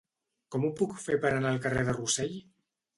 [0.55, 2.37] Com ho puc fer per anar al carrer de Rossell?